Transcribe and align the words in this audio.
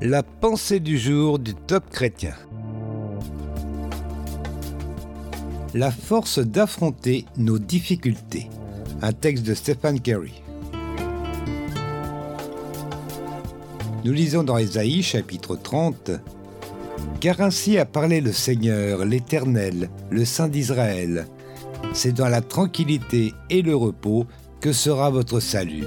La 0.00 0.22
pensée 0.22 0.78
du 0.78 0.96
jour 0.96 1.40
du 1.40 1.56
top 1.56 1.90
chrétien. 1.90 2.34
La 5.74 5.90
force 5.90 6.38
d'affronter 6.38 7.24
nos 7.36 7.58
difficultés. 7.58 8.48
Un 9.02 9.12
texte 9.12 9.44
de 9.44 9.54
Stephen 9.54 10.00
Carey. 10.00 10.30
Nous 14.04 14.12
lisons 14.12 14.44
dans 14.44 14.56
Ésaïe 14.56 15.02
chapitre 15.02 15.56
30 15.56 16.12
Car 17.18 17.40
ainsi 17.40 17.76
a 17.76 17.84
parlé 17.84 18.20
le 18.20 18.30
Seigneur, 18.30 19.04
l'Éternel, 19.04 19.90
le 20.10 20.24
Saint 20.24 20.48
d'Israël. 20.48 21.26
C'est 21.92 22.12
dans 22.12 22.28
la 22.28 22.40
tranquillité 22.40 23.34
et 23.50 23.62
le 23.62 23.74
repos 23.74 24.26
que 24.60 24.70
sera 24.70 25.10
votre 25.10 25.40
salut. 25.40 25.86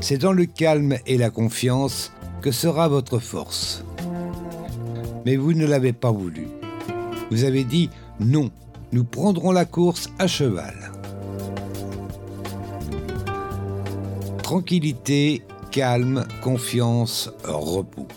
C'est 0.00 0.18
dans 0.18 0.32
le 0.32 0.46
calme 0.46 0.96
et 1.06 1.18
la 1.18 1.30
confiance 1.30 2.10
que 2.42 2.50
sera 2.50 2.88
votre 2.88 3.20
force. 3.20 3.84
Mais 5.24 5.36
vous 5.36 5.54
ne 5.54 5.64
l'avez 5.64 5.92
pas 5.92 6.10
voulu. 6.10 6.48
Vous 7.30 7.44
avez 7.44 7.64
dit 7.64 7.88
non, 8.20 8.50
nous 8.92 9.04
prendrons 9.04 9.52
la 9.52 9.64
course 9.64 10.10
à 10.18 10.26
cheval. 10.26 10.74
Tranquillité, 14.42 15.42
calme, 15.70 16.26
confiance, 16.42 17.30
repos. 17.44 18.08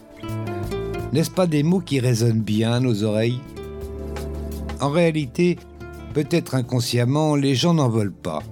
N'est-ce 1.13 1.31
pas 1.31 1.48
des 1.48 1.63
mots 1.63 1.79
qui 1.79 1.99
résonnent 1.99 2.41
bien 2.41 2.73
à 2.73 2.79
nos 2.79 3.03
oreilles? 3.03 3.39
En 4.81 4.89
réalité, 4.89 5.57
peut-être 6.13 6.55
inconsciemment, 6.55 7.35
les 7.35 7.55
gens 7.55 7.76
n'en 7.76 7.87
veulent 7.87 8.12
pas. 8.12 8.43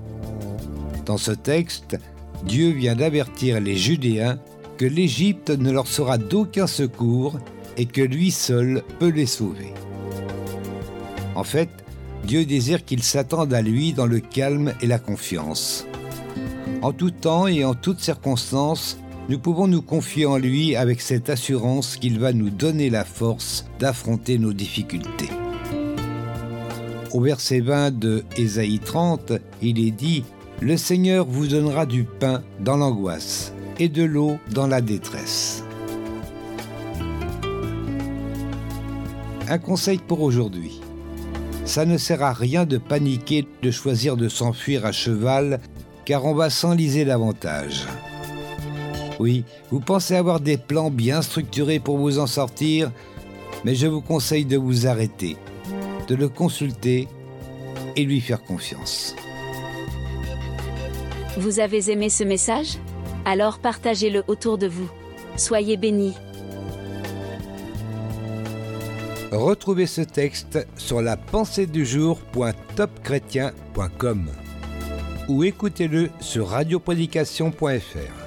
Dans 1.05 1.18
ce 1.18 1.32
texte, 1.32 1.98
Dieu 2.46 2.70
vient 2.70 2.96
d'avertir 2.96 3.60
les 3.60 3.76
Judéens 3.76 4.38
que 4.84 4.88
l'Égypte 4.90 5.50
ne 5.50 5.72
leur 5.72 5.88
sera 5.88 6.18
d'aucun 6.18 6.68
secours 6.68 7.40
et 7.77 7.85
que 7.85 8.02
lui 8.02 8.32
seul 8.32 8.84
peut 8.99 9.07
les 9.07 9.26
sauver. 9.26 9.74
En 11.35 11.46
fait, 11.46 11.70
Dieu 12.26 12.44
désire 12.44 12.84
qu'ils 12.84 13.02
s'attendent 13.02 13.54
à 13.54 13.62
lui 13.62 13.94
dans 13.94 14.07
le 14.07 14.20
calme 14.20 14.74
et 14.82 14.88
la 14.88 14.99
confiance. 14.99 15.88
En 16.82 16.91
tout 16.91 17.12
temps 17.12 17.48
et 17.48 17.63
en 17.63 17.76
toutes 17.76 18.02
circonstances, 18.02 18.98
nous 19.30 19.40
pouvons 19.40 19.68
nous 19.68 19.82
confier 19.82 20.26
en 20.26 20.38
lui 20.38 20.76
avec 20.76 21.00
cette 21.00 21.29
assurance 21.29 21.96
qu'il 21.96 22.20
va 22.20 22.34
nous 22.34 22.50
donner 22.50 22.90
la 22.90 23.05
force 23.05 23.66
d'affronter 23.79 24.38
nos 24.38 24.52
difficultés. 24.52 25.29
Au 27.13 27.22
verset 27.22 27.62
20 27.62 28.00
de 28.00 28.26
Ésaïe 28.35 28.79
30, 28.79 29.32
il 29.62 29.79
est 29.79 29.91
dit 29.91 30.26
Le 30.60 30.76
Seigneur 30.76 31.26
vous 31.26 31.48
donnera 31.48 31.85
du 31.85 32.04
pain 32.04 32.44
dans 32.60 32.76
l'angoisse 32.76 33.54
et 33.79 33.90
de 33.90 34.04
l'eau 34.04 34.38
dans 34.52 34.68
la 34.68 34.82
détresse. 34.82 35.63
Un 39.49 39.57
conseil 39.57 39.98
pour 39.98 40.21
aujourd'hui. 40.21 40.79
Ça 41.66 41.85
ne 41.85 41.98
sert 41.98 42.24
à 42.24 42.34
rien 42.34 42.66
de 42.66 42.77
paniquer, 42.77 43.48
de 43.62 43.71
choisir 43.71 44.18
de 44.18 44.29
s'enfuir 44.29 44.85
à 44.85 44.91
cheval, 44.91 45.60
car 46.05 46.26
on 46.26 46.34
va 46.34 46.49
s'enliser 46.49 47.05
davantage. 47.05 47.85
Oui, 49.20 49.46
vous 49.70 49.79
pensez 49.79 50.16
avoir 50.16 50.40
des 50.40 50.57
plans 50.57 50.90
bien 50.90 51.21
structurés 51.21 51.79
pour 51.79 51.98
vous 51.98 52.20
en 52.20 52.27
sortir, 52.27 52.91
mais 53.63 53.76
je 53.76 53.88
vous 53.88 54.01
conseille 54.01 54.46
de 54.46 54.57
vous 54.57 54.88
arrêter, 54.88 55.38
de 56.07 56.16
le 56.16 56.29
consulter 56.29 57.07
et 57.96 58.04
lui 58.04 58.21
faire 58.21 58.44
confiance. 58.44 59.16
Vous 61.38 61.60
avez 61.60 61.90
aimé 61.91 62.10
ce 62.10 62.24
message? 62.24 62.77
Alors 63.26 63.60
partagez-le 63.60 64.24
autour 64.28 64.57
de 64.57 64.68
vous. 64.68 64.90
Soyez 65.35 65.78
bénis. 65.78 66.13
Retrouvez 69.31 69.88
ce 69.88 70.02
texte 70.02 70.68
sur 70.78 71.02
la 71.02 71.18
pensée 71.18 71.66
du 71.66 71.85
ou 75.28 75.44
écoutez-le 75.44 76.09
sur 76.19 76.50
radioprédication.fr. 76.50 78.22